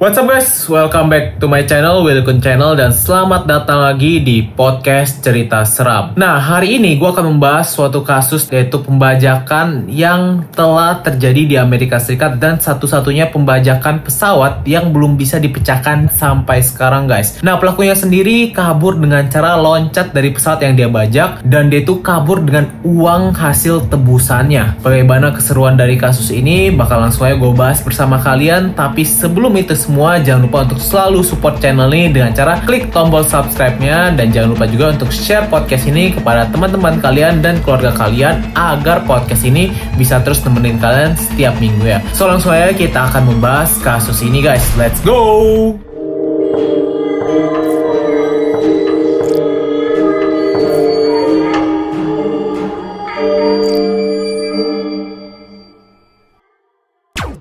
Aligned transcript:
What's 0.00 0.16
up 0.16 0.32
guys, 0.32 0.64
welcome 0.64 1.12
back 1.12 1.36
to 1.36 1.44
my 1.44 1.60
channel, 1.60 2.00
Wilkun 2.00 2.40
Channel 2.40 2.72
dan 2.72 2.88
selamat 2.88 3.44
datang 3.44 3.84
lagi 3.84 4.16
di 4.24 4.40
podcast 4.40 5.20
cerita 5.20 5.60
seram. 5.68 6.16
Nah 6.16 6.40
hari 6.40 6.80
ini 6.80 6.96
gue 6.96 7.04
akan 7.04 7.36
membahas 7.36 7.68
suatu 7.68 8.00
kasus 8.00 8.48
yaitu 8.48 8.80
pembajakan 8.80 9.92
yang 9.92 10.48
telah 10.56 11.04
terjadi 11.04 11.42
di 11.44 11.56
Amerika 11.60 12.00
Serikat 12.00 12.40
dan 12.40 12.56
satu-satunya 12.56 13.28
pembajakan 13.28 14.00
pesawat 14.00 14.64
yang 14.64 14.88
belum 14.88 15.20
bisa 15.20 15.36
dipecahkan 15.36 16.08
sampai 16.08 16.64
sekarang 16.64 17.04
guys. 17.04 17.36
Nah 17.44 17.60
pelakunya 17.60 17.92
sendiri 17.92 18.56
kabur 18.56 18.96
dengan 18.96 19.28
cara 19.28 19.60
loncat 19.60 20.16
dari 20.16 20.32
pesawat 20.32 20.64
yang 20.64 20.80
dia 20.80 20.88
bajak 20.88 21.44
dan 21.44 21.68
dia 21.68 21.84
itu 21.84 22.00
kabur 22.00 22.40
dengan 22.40 22.72
uang 22.88 23.36
hasil 23.36 23.92
tebusannya. 23.92 24.80
Bagaimana 24.80 25.36
keseruan 25.36 25.76
dari 25.76 26.00
kasus 26.00 26.32
ini 26.32 26.72
bakal 26.72 27.04
langsung 27.04 27.28
aja 27.28 27.36
gue 27.36 27.52
bahas 27.52 27.84
bersama 27.84 28.16
kalian 28.16 28.72
tapi 28.72 29.04
sebelum 29.04 29.52
itu 29.60 29.89
semua 29.90 30.22
jangan 30.22 30.46
lupa 30.46 30.62
untuk 30.70 30.78
selalu 30.78 31.26
support 31.26 31.58
channel 31.58 31.90
ini 31.90 32.14
dengan 32.14 32.30
cara 32.30 32.62
klik 32.62 32.94
tombol 32.94 33.26
subscribe-nya 33.26 34.14
dan 34.14 34.30
jangan 34.30 34.54
lupa 34.54 34.70
juga 34.70 34.94
untuk 34.94 35.10
share 35.10 35.50
podcast 35.50 35.90
ini 35.90 36.14
kepada 36.14 36.46
teman-teman 36.54 37.02
kalian 37.02 37.42
dan 37.42 37.58
keluarga 37.66 37.90
kalian 37.98 38.38
agar 38.54 39.02
podcast 39.02 39.42
ini 39.42 39.74
bisa 39.98 40.22
terus 40.22 40.46
nemenin 40.46 40.78
kalian 40.78 41.18
setiap 41.18 41.58
minggu 41.58 41.90
ya. 41.90 41.98
So 42.14 42.30
langsung 42.30 42.54
aja 42.54 42.70
kita 42.70 43.10
akan 43.10 43.34
membahas 43.34 43.82
kasus 43.82 44.22
ini 44.22 44.38
guys. 44.46 44.62
Let's 44.78 45.02
go! 45.02 45.89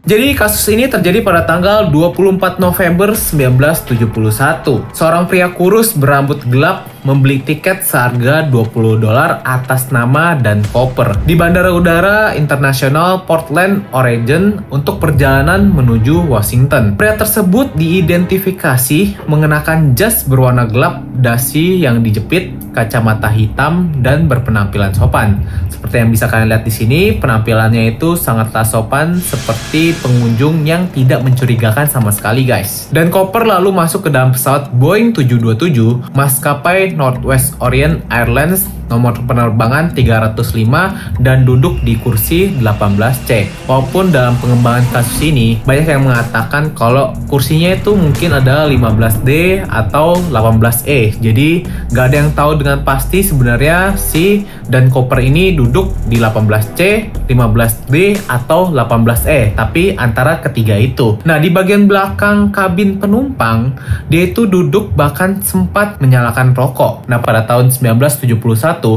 Jadi 0.10 0.34
kasus 0.34 0.66
ini 0.74 0.90
terjadi 0.90 1.22
pada 1.22 1.46
tanggal 1.46 1.86
24 1.94 2.58
November 2.58 3.14
1971. 3.14 4.90
Seorang 4.90 5.30
pria 5.30 5.54
kurus 5.54 5.94
berambut 5.94 6.42
gelap 6.50 6.89
membeli 7.10 7.42
tiket 7.42 7.82
seharga 7.82 8.46
20 8.46 9.02
dolar 9.02 9.42
atas 9.42 9.90
nama 9.90 10.38
dan 10.38 10.62
koper 10.70 11.18
di 11.26 11.34
Bandara 11.34 11.74
Udara 11.74 12.38
Internasional 12.38 13.26
Portland, 13.26 13.90
Oregon 13.90 14.62
untuk 14.70 15.02
perjalanan 15.02 15.74
menuju 15.74 16.30
Washington. 16.30 16.94
Pria 16.94 17.18
tersebut 17.18 17.74
diidentifikasi 17.74 19.26
mengenakan 19.26 19.98
jas 19.98 20.22
berwarna 20.22 20.70
gelap, 20.70 21.02
dasi 21.18 21.82
yang 21.82 22.06
dijepit, 22.06 22.54
kacamata 22.78 23.34
hitam, 23.34 23.90
dan 24.06 24.30
berpenampilan 24.30 24.94
sopan. 24.94 25.42
Seperti 25.74 25.96
yang 26.06 26.12
bisa 26.14 26.28
kalian 26.28 26.52
lihat 26.52 26.64
di 26.68 26.74
sini, 26.76 27.02
penampilannya 27.18 27.96
itu 27.96 28.20
sangatlah 28.20 28.68
sopan 28.68 29.18
seperti 29.18 29.96
pengunjung 30.04 30.68
yang 30.68 30.86
tidak 30.92 31.24
mencurigakan 31.24 31.88
sama 31.88 32.12
sekali 32.12 32.44
guys. 32.44 32.92
Dan 32.92 33.08
Koper 33.10 33.48
lalu 33.48 33.72
masuk 33.72 34.06
ke 34.06 34.10
dalam 34.12 34.36
pesawat 34.36 34.70
Boeing 34.76 35.16
727 35.16 36.12
maskapai 36.12 36.99
Northwest 37.00 37.56
Orient 37.64 38.04
Airlines 38.12 38.68
nomor 38.90 39.14
penerbangan 39.24 39.94
305 39.94 41.22
dan 41.22 41.46
duduk 41.46 41.80
di 41.86 41.96
kursi 42.02 42.50
18C. 42.58 43.48
Walaupun 43.70 44.10
dalam 44.10 44.36
pengembangan 44.42 44.84
kasus 44.90 45.30
ini 45.30 45.62
banyak 45.64 45.88
yang 45.88 46.10
mengatakan 46.10 46.74
kalau 46.74 47.14
kursinya 47.30 47.78
itu 47.78 47.94
mungkin 47.94 48.34
ada 48.36 48.66
15D 48.66 49.64
atau 49.70 50.18
18E. 50.34 51.22
Jadi 51.22 51.50
gak 51.94 52.06
ada 52.12 52.16
yang 52.26 52.32
tahu 52.34 52.52
dengan 52.58 52.82
pasti 52.82 53.22
sebenarnya 53.22 53.94
si 53.96 54.44
dan 54.66 54.90
koper 54.90 55.22
ini 55.22 55.54
duduk 55.54 55.94
di 56.10 56.18
18C, 56.18 57.14
15D 57.30 58.26
atau 58.26 58.74
18E. 58.74 59.54
Tapi 59.54 59.94
antara 59.94 60.42
ketiga 60.42 60.74
itu. 60.74 61.22
Nah 61.30 61.38
di 61.38 61.54
bagian 61.54 61.86
belakang 61.86 62.50
kabin 62.50 62.98
penumpang 62.98 63.78
dia 64.10 64.26
itu 64.34 64.50
duduk 64.50 64.98
bahkan 64.98 65.38
sempat 65.46 66.02
menyalakan 66.02 66.58
rokok. 66.58 66.79
Nah 67.06 67.20
pada 67.20 67.44
tahun 67.44 67.70
1971 67.76 68.40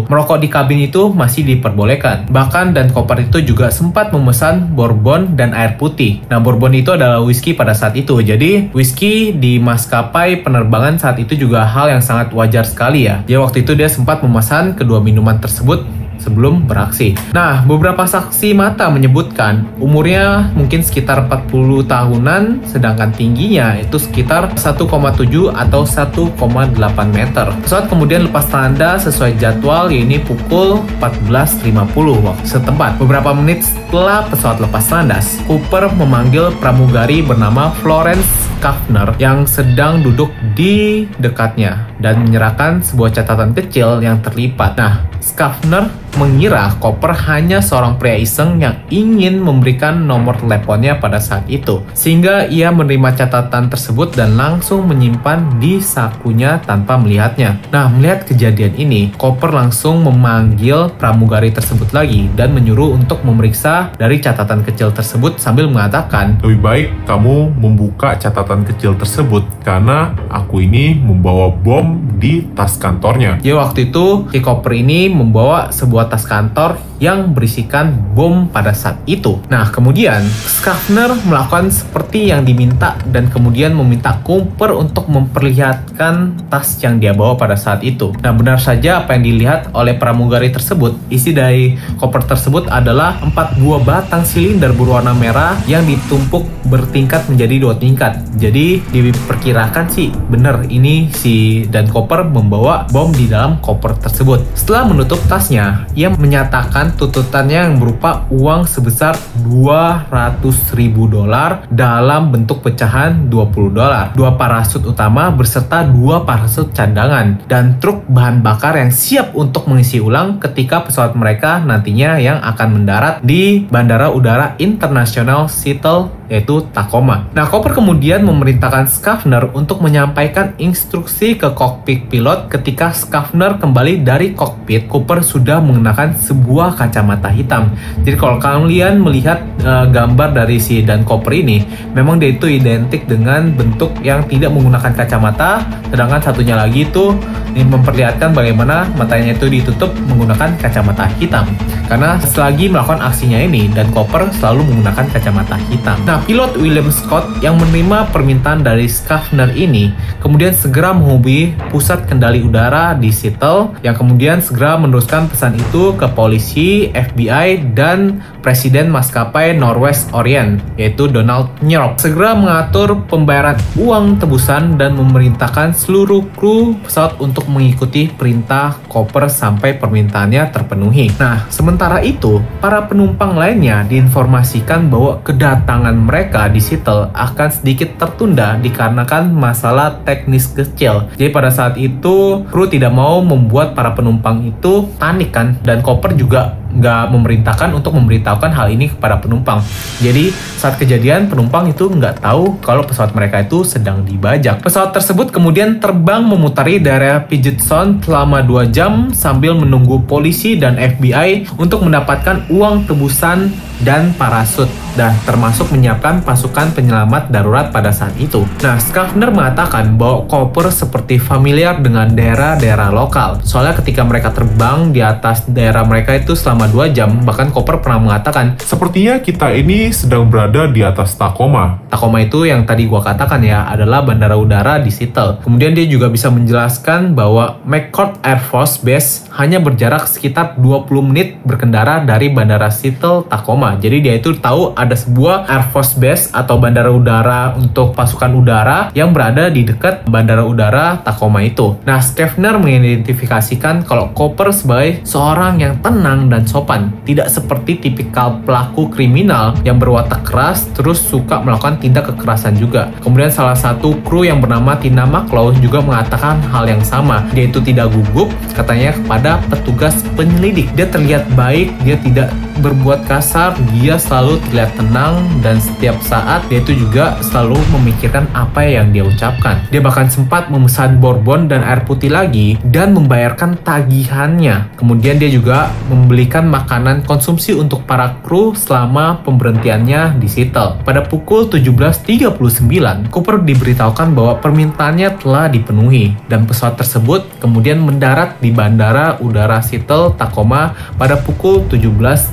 merokok 0.06 0.38
di 0.38 0.48
kabin 0.48 0.80
itu 0.86 1.10
masih 1.10 1.42
diperbolehkan. 1.42 2.30
Bahkan 2.30 2.76
dan 2.76 2.92
koper 2.94 3.26
itu 3.26 3.42
juga 3.42 3.72
sempat 3.74 4.14
memesan 4.14 4.70
bourbon 4.76 5.34
dan 5.34 5.50
air 5.56 5.74
putih. 5.74 6.22
Nah, 6.30 6.38
bourbon 6.38 6.72
itu 6.76 6.94
adalah 6.94 7.18
whisky 7.24 7.56
pada 7.56 7.74
saat 7.74 7.98
itu. 7.98 8.20
Jadi, 8.20 8.70
whisky 8.76 9.34
di 9.34 9.58
maskapai 9.58 10.44
penerbangan 10.44 11.00
saat 11.00 11.16
itu 11.18 11.34
juga 11.34 11.66
hal 11.66 11.90
yang 11.90 12.02
sangat 12.04 12.30
wajar 12.30 12.62
sekali 12.68 13.08
ya. 13.08 13.24
Jadi 13.26 13.38
waktu 13.40 13.58
itu 13.66 13.72
dia 13.74 13.88
sempat 13.88 14.20
memesan 14.22 14.76
kedua 14.76 15.00
minuman 15.00 15.40
tersebut 15.40 16.01
sebelum 16.22 16.70
beraksi. 16.70 17.18
Nah, 17.34 17.66
beberapa 17.66 18.06
saksi 18.06 18.54
mata 18.54 18.86
menyebutkan 18.86 19.66
umurnya 19.82 20.54
mungkin 20.54 20.86
sekitar 20.86 21.26
40 21.26 21.82
tahunan, 21.90 22.62
sedangkan 22.70 23.10
tingginya 23.10 23.74
itu 23.82 23.98
sekitar 23.98 24.54
1,7 24.54 25.50
atau 25.50 25.82
1,8 25.82 27.10
meter. 27.10 27.46
Pesawat 27.66 27.86
kemudian 27.90 28.30
lepas 28.30 28.46
tanda 28.46 28.96
sesuai 29.02 29.34
jadwal 29.42 29.90
yaitu 29.90 30.22
pukul 30.22 30.78
14.50 31.02 32.22
waktu 32.22 32.46
setempat. 32.46 33.02
Beberapa 33.02 33.34
menit 33.34 33.66
setelah 33.66 34.22
pesawat 34.30 34.62
lepas 34.62 34.86
landas, 34.92 35.40
Cooper 35.50 35.90
memanggil 35.98 36.54
pramugari 36.62 37.24
bernama 37.24 37.74
Florence 37.82 38.52
Kaffner 38.62 39.10
yang 39.18 39.42
sedang 39.42 40.06
duduk 40.06 40.30
di 40.54 41.02
dekatnya 41.18 41.90
dan 41.98 42.22
menyerahkan 42.22 42.78
sebuah 42.78 43.10
catatan 43.10 43.50
kecil 43.58 43.98
yang 43.98 44.22
terlipat. 44.22 44.78
Nah, 44.78 44.94
Schaffner 45.18 45.90
mengira 46.16 46.74
Koper 46.80 47.14
hanya 47.28 47.62
seorang 47.62 47.96
pria 47.96 48.18
iseng 48.18 48.60
yang 48.60 48.76
ingin 48.92 49.40
memberikan 49.40 50.04
nomor 50.04 50.36
teleponnya 50.40 50.98
pada 51.00 51.22
saat 51.22 51.46
itu. 51.48 51.80
Sehingga 51.96 52.48
ia 52.48 52.68
menerima 52.68 53.16
catatan 53.16 53.72
tersebut 53.72 54.16
dan 54.16 54.36
langsung 54.36 54.88
menyimpan 54.88 55.60
di 55.62 55.78
sakunya 55.80 56.60
tanpa 56.64 56.98
melihatnya. 57.00 57.60
Nah, 57.72 57.88
melihat 57.88 58.26
kejadian 58.28 58.74
ini, 58.76 59.14
Koper 59.16 59.52
langsung 59.52 60.04
memanggil 60.04 60.92
pramugari 60.96 61.52
tersebut 61.54 61.94
lagi 61.94 62.28
dan 62.34 62.52
menyuruh 62.52 62.92
untuk 62.92 63.24
memeriksa 63.24 63.94
dari 63.96 64.18
catatan 64.18 64.64
kecil 64.66 64.90
tersebut 64.92 65.38
sambil 65.38 65.68
mengatakan, 65.68 66.40
Lebih 66.42 66.60
baik 66.60 66.88
kamu 67.06 67.54
membuka 67.56 68.16
catatan 68.18 68.66
kecil 68.66 68.96
tersebut 68.98 69.44
karena 69.62 70.12
aku 70.28 70.64
ini 70.64 70.96
membawa 70.96 71.50
bom 71.52 72.02
di 72.18 72.46
tas 72.54 72.78
kantornya. 72.78 73.38
Ya 73.42 73.58
waktu 73.58 73.90
itu 73.90 74.30
si 74.30 74.38
Koper 74.38 74.74
ini 74.74 75.10
membawa 75.10 75.74
sebuah 75.74 76.01
tas 76.08 76.24
kantor 76.26 76.78
yang 77.02 77.34
berisikan 77.34 77.90
bom 78.14 78.46
pada 78.46 78.70
saat 78.70 79.02
itu. 79.10 79.42
Nah, 79.50 79.66
kemudian 79.74 80.22
Schaffner 80.46 81.10
melakukan 81.26 81.74
seperti 81.74 82.30
yang 82.30 82.46
diminta 82.46 82.94
dan 83.10 83.26
kemudian 83.26 83.74
meminta 83.74 84.22
Cooper 84.22 84.70
untuk 84.78 85.10
memperlihatkan 85.10 86.46
tas 86.46 86.78
yang 86.78 87.02
dia 87.02 87.10
bawa 87.10 87.34
pada 87.34 87.58
saat 87.58 87.82
itu. 87.82 88.14
Nah, 88.22 88.30
benar 88.30 88.62
saja 88.62 89.02
apa 89.02 89.18
yang 89.18 89.26
dilihat 89.26 89.74
oleh 89.74 89.98
pramugari 89.98 90.54
tersebut. 90.54 90.94
Isi 91.10 91.34
dari 91.34 91.74
koper 91.98 92.22
tersebut 92.22 92.70
adalah 92.70 93.18
empat 93.18 93.58
buah 93.58 93.82
batang 93.82 94.22
silinder 94.22 94.70
berwarna 94.70 95.10
merah 95.10 95.58
yang 95.66 95.82
ditumpuk 95.82 96.46
bertingkat 96.70 97.26
menjadi 97.26 97.54
dua 97.58 97.74
tingkat. 97.74 98.22
Jadi 98.38 98.78
diperkirakan 98.94 99.90
sih 99.90 100.14
benar 100.30 100.64
ini 100.70 101.10
si 101.10 101.66
dan 101.66 101.90
koper 101.90 102.24
membawa 102.30 102.86
bom 102.94 103.10
di 103.10 103.26
dalam 103.26 103.58
koper 103.58 103.98
tersebut. 103.98 104.40
Setelah 104.54 104.88
menutup 104.88 105.18
tasnya, 105.26 105.84
ia 105.92 106.08
menyatakan 106.12 106.96
tuntutannya 106.96 107.72
yang 107.72 107.76
berupa 107.76 108.24
uang 108.32 108.64
sebesar 108.64 109.16
200 109.44 110.42
ribu 110.78 111.08
dolar 111.08 111.68
dalam 111.68 112.32
bentuk 112.32 112.64
pecahan 112.64 113.28
20 113.28 113.76
dolar. 113.76 114.12
Dua 114.16 114.34
parasut 114.36 114.84
utama 114.84 115.28
berserta 115.32 115.84
dua 115.84 116.24
parasut 116.24 116.72
cadangan 116.72 117.44
dan 117.46 117.76
truk 117.80 118.08
bahan 118.08 118.40
bakar 118.40 118.80
yang 118.80 118.92
siap 118.92 119.36
untuk 119.36 119.68
mengisi 119.68 120.00
ulang 120.00 120.40
ketika 120.40 120.84
pesawat 120.84 121.12
mereka 121.16 121.60
nantinya 121.60 122.16
yang 122.16 122.40
akan 122.40 122.68
mendarat 122.80 123.20
di 123.20 123.64
Bandara 123.68 124.08
Udara 124.12 124.56
Internasional 124.58 125.48
Seattle 125.48 126.22
yaitu 126.32 126.64
Tacoma. 126.72 127.28
Nah, 127.36 127.44
Cooper 127.44 127.76
kemudian 127.76 128.24
memerintahkan 128.24 128.88
Schaffner 128.88 129.52
untuk 129.52 129.84
menyampaikan 129.84 130.56
instruksi 130.56 131.36
ke 131.36 131.52
kokpit 131.52 132.08
pilot 132.08 132.48
ketika 132.48 132.88
Schaffner 132.96 133.60
kembali 133.60 134.00
dari 134.00 134.32
kokpit, 134.32 134.88
Cooper 134.88 135.20
sudah 135.20 135.60
mengenakan 135.82 136.14
sebuah 136.14 136.78
kacamata 136.78 137.26
hitam. 137.34 137.74
Jadi 138.06 138.14
kalau 138.14 138.38
kalian 138.38 139.02
melihat 139.02 139.42
uh, 139.66 139.90
gambar 139.90 140.30
dari 140.30 140.62
si 140.62 140.86
Dan 140.86 141.02
Cooper 141.02 141.34
ini, 141.34 141.66
memang 141.90 142.22
dia 142.22 142.30
itu 142.30 142.46
identik 142.46 143.10
dengan 143.10 143.50
bentuk 143.50 143.90
yang 144.06 144.22
tidak 144.30 144.54
menggunakan 144.54 144.94
kacamata, 144.94 145.66
sedangkan 145.90 146.22
satunya 146.22 146.54
lagi 146.54 146.86
itu 146.86 147.18
ini 147.52 147.68
memperlihatkan 147.68 148.32
bagaimana 148.32 148.88
matanya 148.96 149.36
itu 149.36 149.50
ditutup 149.50 149.92
menggunakan 150.06 150.56
kacamata 150.56 151.10
hitam. 151.18 151.44
Karena 151.90 152.16
selagi 152.22 152.72
melakukan 152.72 153.02
aksinya 153.04 153.36
ini, 153.36 153.68
Dan 153.68 153.90
Cooper 153.92 154.30
selalu 154.38 154.64
menggunakan 154.70 155.04
kacamata 155.12 155.60
hitam. 155.68 155.98
Nah, 156.08 156.22
pilot 156.24 156.56
William 156.56 156.88
Scott 156.88 157.28
yang 157.44 157.60
menerima 157.60 158.08
permintaan 158.14 158.64
dari 158.64 158.88
Schaffner 158.88 159.52
ini 159.52 159.92
kemudian 160.22 160.54
segera 160.54 160.94
menghubungi 160.94 161.52
pusat 161.72 162.04
kendali 162.06 162.44
udara 162.44 162.92
di 162.96 163.08
Seattle 163.08 163.72
yang 163.80 163.96
kemudian 163.96 164.38
segera 164.44 164.76
meneruskan 164.76 165.28
pesan 165.32 165.56
itu 165.56 165.71
ke 165.72 166.06
polisi, 166.12 166.92
FBI, 166.92 167.72
dan 167.72 168.20
Presiden 168.42 168.90
maskapai 168.90 169.54
Northwest 169.54 170.10
Orient, 170.10 170.58
yaitu 170.74 171.06
Donald 171.06 171.54
Nyerok, 171.62 171.94
segera 172.02 172.34
mengatur 172.34 173.06
pembayaran 173.06 173.54
uang 173.78 174.18
tebusan 174.18 174.74
dan 174.74 174.98
memerintahkan 174.98 175.78
seluruh 175.78 176.26
kru 176.34 176.74
pesawat 176.82 177.22
untuk 177.22 177.46
mengikuti 177.46 178.10
perintah 178.10 178.74
koper 178.90 179.30
sampai 179.30 179.78
permintaannya 179.78 180.50
terpenuhi. 180.50 181.14
Nah, 181.22 181.46
sementara 181.54 182.02
itu, 182.02 182.42
para 182.58 182.82
penumpang 182.90 183.38
lainnya 183.38 183.86
diinformasikan 183.86 184.90
bahwa 184.90 185.22
kedatangan 185.22 185.94
mereka 185.94 186.50
di 186.50 186.58
Seattle 186.58 187.14
akan 187.14 187.48
sedikit 187.54 187.94
tertunda 187.94 188.58
dikarenakan 188.58 189.30
masalah 189.30 190.02
teknis 190.02 190.50
kecil. 190.50 191.06
Jadi 191.14 191.30
pada 191.30 191.54
saat 191.54 191.78
itu, 191.78 192.42
kru 192.50 192.66
tidak 192.66 192.90
mau 192.90 193.22
membuat 193.22 193.78
para 193.78 193.94
penumpang 193.94 194.42
itu 194.50 194.90
panik 194.98 195.30
kan, 195.30 195.54
dan 195.62 195.78
koper 195.78 196.18
juga 196.18 196.58
nggak 196.72 197.12
memerintahkan 197.12 197.70
untuk 197.76 197.92
memberitahukan 198.32 198.52
hal 198.56 198.66
ini 198.72 198.86
kepada 198.88 199.20
penumpang. 199.20 199.60
Jadi 200.00 200.32
saat 200.32 200.80
kejadian 200.80 201.28
penumpang 201.28 201.68
itu 201.68 201.92
nggak 201.92 202.24
tahu 202.24 202.56
kalau 202.64 202.82
pesawat 202.88 203.12
mereka 203.12 203.44
itu 203.44 203.62
sedang 203.62 204.02
dibajak. 204.02 204.64
Pesawat 204.64 204.96
tersebut 204.96 205.28
kemudian 205.28 205.78
terbang 205.78 206.24
memutari 206.24 206.80
daerah 206.80 207.20
Puget 207.28 207.60
Sound 207.60 208.02
selama 208.02 208.40
2 208.40 208.72
jam 208.72 209.12
sambil 209.12 209.52
menunggu 209.52 210.00
polisi 210.08 210.56
dan 210.56 210.80
FBI 210.80 211.60
untuk 211.60 211.84
mendapatkan 211.84 212.48
uang 212.48 212.88
tebusan 212.88 213.52
dan 213.82 214.14
parasut 214.14 214.70
dan 214.94 215.16
termasuk 215.24 215.72
menyiapkan 215.72 216.20
pasukan 216.20 216.72
penyelamat 216.76 217.32
darurat 217.32 217.72
pada 217.72 217.90
saat 217.90 218.12
itu. 218.20 218.44
Nah, 218.60 218.76
Schaffner 218.76 219.32
mengatakan 219.32 219.96
bahwa 219.96 220.28
Cooper 220.28 220.68
seperti 220.68 221.16
familiar 221.16 221.80
dengan 221.80 222.12
daerah-daerah 222.12 222.92
lokal. 222.92 223.40
Soalnya 223.42 223.78
ketika 223.80 224.04
mereka 224.04 224.30
terbang 224.30 224.92
di 224.92 225.00
atas 225.00 225.48
daerah 225.48 225.84
mereka 225.88 226.16
itu 226.16 226.36
selama 226.36 226.68
2 226.68 226.92
jam, 226.92 227.24
bahkan 227.24 227.48
Cooper 227.48 227.80
pernah 227.80 228.00
mengatakan, 228.12 228.60
Sepertinya 228.60 229.20
kita 229.20 229.52
ini 229.52 229.90
sedang 229.92 230.28
berada 230.28 230.68
di 230.68 230.84
atas 230.84 231.16
Tacoma. 231.16 231.80
Tacoma 231.88 232.20
itu 232.20 232.44
yang 232.44 232.68
tadi 232.68 232.84
gua 232.88 233.00
katakan 233.04 233.40
ya 233.40 233.68
adalah 233.68 234.04
bandara 234.04 234.36
udara 234.36 234.80
di 234.80 234.92
Seattle. 234.92 235.40
Kemudian 235.40 235.72
dia 235.72 235.88
juga 235.88 236.12
bisa 236.12 236.28
menjelaskan 236.28 237.16
bahwa 237.16 237.60
McCord 237.64 238.20
Air 238.24 238.40
Force 238.44 238.80
Base 238.80 239.28
hanya 239.36 239.60
berjarak 239.60 240.04
sekitar 240.08 240.60
20 240.60 240.88
menit 241.08 241.40
berkendara 241.44 242.04
dari 242.04 242.28
bandara 242.28 242.68
Seattle 242.68 243.24
Tacoma. 243.28 243.71
Jadi 243.78 244.04
dia 244.04 244.14
itu 244.18 244.34
tahu 244.36 244.74
ada 244.74 244.96
sebuah 244.96 245.46
Air 245.48 245.64
Force 245.70 245.94
Base 245.96 246.28
atau 246.32 246.58
bandara 246.58 246.90
udara 246.90 247.54
untuk 247.56 247.94
pasukan 247.96 248.32
udara 248.32 248.92
yang 248.92 249.14
berada 249.14 249.48
di 249.48 249.62
dekat 249.64 250.04
bandara 250.08 250.42
udara 250.44 251.00
Tacoma 251.00 251.44
itu. 251.44 251.76
Nah, 251.86 252.00
Schaffner 252.02 252.58
mengidentifikasikan 252.58 253.84
kalau 253.86 254.10
Cooper 254.12 254.50
sebagai 254.52 255.04
seorang 255.06 255.62
yang 255.62 255.78
tenang 255.80 256.28
dan 256.28 256.44
sopan, 256.44 256.92
tidak 257.06 257.30
seperti 257.32 257.78
tipikal 257.78 258.42
pelaku 258.42 258.90
kriminal 258.90 259.56
yang 259.62 259.78
berwatak 259.78 260.24
keras 260.26 260.68
terus 260.76 261.00
suka 261.00 261.40
melakukan 261.40 261.78
tindak 261.78 262.08
kekerasan 262.12 262.56
juga. 262.56 262.92
Kemudian 263.00 263.32
salah 263.32 263.56
satu 263.56 263.96
kru 264.04 264.24
yang 264.26 264.40
bernama 264.40 264.76
Tina 264.76 265.04
McClough 265.08 265.56
juga 265.60 265.80
mengatakan 265.80 266.40
hal 266.50 266.68
yang 266.68 266.82
sama. 266.84 267.24
Dia 267.32 267.48
itu 267.48 267.60
tidak 267.62 267.92
gugup 267.92 268.28
katanya 268.52 268.94
kepada 268.96 269.38
petugas 269.50 269.94
penyelidik. 270.14 270.70
Dia 270.74 270.86
terlihat 270.88 271.24
baik, 271.36 271.72
dia 271.82 271.96
tidak 272.00 272.28
berbuat 272.60 273.08
kasar, 273.08 273.56
dia 273.72 273.96
selalu 273.96 274.42
terlihat 274.48 274.76
tenang 274.76 275.24
dan 275.40 275.56
setiap 275.62 275.96
saat 276.04 276.44
dia 276.50 276.60
itu 276.60 276.76
juga 276.76 277.16
selalu 277.24 277.56
memikirkan 277.72 278.28
apa 278.36 278.66
yang 278.66 278.92
dia 278.92 279.06
ucapkan. 279.06 279.64
Dia 279.72 279.80
bahkan 279.80 280.10
sempat 280.12 280.52
memesan 280.52 281.00
bourbon 281.00 281.48
dan 281.48 281.64
air 281.64 281.86
putih 281.86 282.12
lagi 282.12 282.60
dan 282.66 282.92
membayarkan 282.92 283.60
tagihannya. 283.64 284.76
Kemudian 284.76 285.16
dia 285.16 285.30
juga 285.32 285.72
membelikan 285.88 286.50
makanan 286.50 287.06
konsumsi 287.08 287.56
untuk 287.56 287.88
para 287.88 288.20
kru 288.20 288.52
selama 288.52 289.22
pemberhentiannya 289.24 290.20
di 290.20 290.28
Seattle. 290.28 290.82
Pada 290.84 291.06
pukul 291.06 291.48
17.39, 291.48 293.08
Cooper 293.08 293.40
diberitahukan 293.40 294.08
bahwa 294.12 294.34
permintaannya 294.42 295.08
telah 295.22 295.46
dipenuhi 295.48 296.14
dan 296.28 296.44
pesawat 296.44 296.76
tersebut 296.80 297.24
kemudian 297.38 297.80
mendarat 297.82 298.38
di 298.42 298.50
Bandara 298.50 299.18
Udara 299.22 299.62
Seattle 299.62 300.14
Tacoma 300.18 300.74
pada 300.98 301.18
pukul 301.20 301.64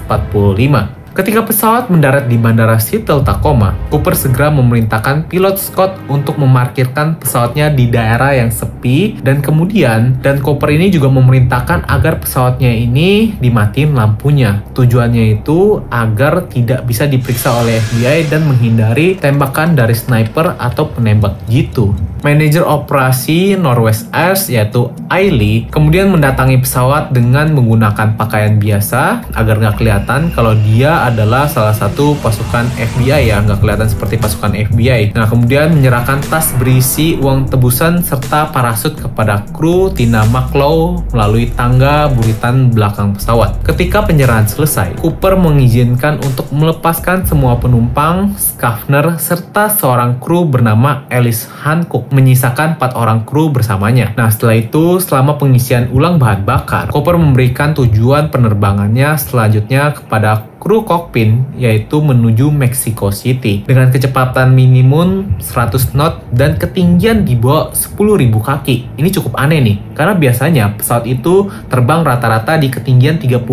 17.45. 0.10 0.99
Ketika 1.20 1.44
pesawat 1.44 1.92
mendarat 1.92 2.32
di 2.32 2.40
Bandara 2.40 2.80
Seattle 2.80 3.28
Tacoma, 3.28 3.76
Cooper 3.92 4.16
segera 4.16 4.48
memerintahkan 4.56 5.28
pilot 5.28 5.60
Scott 5.60 6.00
untuk 6.08 6.40
memarkirkan 6.40 7.20
pesawatnya 7.20 7.68
di 7.76 7.92
daerah 7.92 8.40
yang 8.40 8.48
sepi 8.48 9.20
dan 9.20 9.44
kemudian 9.44 10.16
dan 10.24 10.40
Cooper 10.40 10.72
ini 10.72 10.88
juga 10.88 11.12
memerintahkan 11.12 11.92
agar 11.92 12.24
pesawatnya 12.24 12.72
ini 12.72 13.36
dimatiin 13.36 14.00
lampunya. 14.00 14.64
Tujuannya 14.72 15.44
itu 15.44 15.84
agar 15.92 16.48
tidak 16.48 16.88
bisa 16.88 17.04
diperiksa 17.04 17.52
oleh 17.52 17.84
FBI 17.84 18.32
dan 18.32 18.48
menghindari 18.48 19.20
tembakan 19.20 19.76
dari 19.76 20.00
sniper 20.00 20.56
atau 20.56 20.88
penembak 20.88 21.36
gitu. 21.52 21.92
Manajer 22.20 22.68
operasi 22.68 23.56
Northwest 23.56 24.12
Air 24.12 24.36
yaitu 24.52 24.92
Ailey 25.08 25.72
kemudian 25.72 26.12
mendatangi 26.12 26.60
pesawat 26.60 27.16
dengan 27.16 27.56
menggunakan 27.56 28.20
pakaian 28.20 28.60
biasa 28.60 29.28
agar 29.36 29.56
nggak 29.60 29.76
kelihatan 29.80 30.28
kalau 30.36 30.52
dia 30.64 31.09
adalah 31.10 31.50
salah 31.50 31.74
satu 31.74 32.14
pasukan 32.22 32.70
FBI 32.78 33.34
ya 33.34 33.42
nggak 33.42 33.60
kelihatan 33.60 33.90
seperti 33.90 34.22
pasukan 34.22 34.54
FBI. 34.70 35.18
Nah 35.18 35.26
kemudian 35.26 35.74
menyerahkan 35.74 36.22
tas 36.30 36.54
berisi 36.56 37.18
uang 37.18 37.50
tebusan 37.50 38.06
serta 38.06 38.54
parasut 38.54 38.94
kepada 38.94 39.44
kru 39.50 39.90
Tina 39.90 40.24
McClough 40.30 41.10
melalui 41.14 41.50
tangga 41.54 42.08
buritan 42.10 42.70
belakang 42.70 43.18
pesawat. 43.18 43.58
Ketika 43.66 44.06
penyerahan 44.06 44.46
selesai, 44.46 45.02
Cooper 45.02 45.36
mengizinkan 45.36 46.22
untuk 46.22 46.50
melepaskan 46.54 47.26
semua 47.26 47.58
penumpang, 47.58 48.34
Schaffner 48.38 49.18
serta 49.18 49.74
seorang 49.74 50.22
kru 50.22 50.46
bernama 50.46 51.06
Alice 51.10 51.50
Hancock 51.50 52.10
menyisakan 52.14 52.78
empat 52.78 52.94
orang 52.94 53.26
kru 53.26 53.50
bersamanya. 53.50 54.14
Nah 54.14 54.30
setelah 54.30 54.58
itu 54.58 55.02
selama 55.02 55.38
pengisian 55.38 55.90
ulang 55.94 56.22
bahan 56.22 56.46
bakar, 56.46 56.92
Cooper 56.94 57.18
memberikan 57.18 57.74
tujuan 57.74 58.30
penerbangannya 58.34 59.16
selanjutnya 59.18 59.94
kepada 59.96 60.49
kru 60.60 60.84
kokpit 60.84 61.56
yaitu 61.56 62.04
menuju 62.04 62.52
Mexico 62.52 63.10
City 63.10 63.64
dengan 63.64 63.90
kecepatan 63.90 64.52
minimum 64.52 65.40
100 65.40 65.96
knot 65.96 66.28
dan 66.36 66.60
ketinggian 66.60 67.24
di 67.24 67.40
bawah 67.40 67.72
10.000 67.72 68.30
kaki. 68.30 69.00
Ini 69.00 69.10
cukup 69.16 69.40
aneh 69.40 69.64
nih, 69.64 69.78
karena 69.96 70.14
biasanya 70.20 70.76
pesawat 70.76 71.08
itu 71.08 71.48
terbang 71.72 72.04
rata-rata 72.04 72.60
di 72.60 72.68
ketinggian 72.68 73.18
38.000 73.18 73.48